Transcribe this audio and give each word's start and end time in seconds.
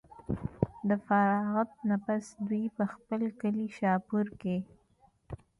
د 0.89 0.89
فراغت 1.05 1.69
نه 1.89 1.97
پس 2.05 2.23
دوي 2.47 2.63
پۀ 2.75 2.85
خپل 2.93 3.21
کلي 3.41 3.67
شاهپور 3.77 4.25
کښې 4.41 4.57